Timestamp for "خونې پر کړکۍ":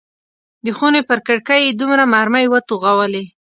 0.77-1.61